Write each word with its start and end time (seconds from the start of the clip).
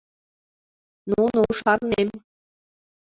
—Ну-ну, 1.09 1.43
шарнем. 1.59 2.09